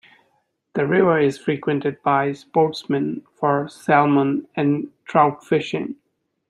[0.73, 5.97] The river is frequented by sportsmen for salmon and trout fishing.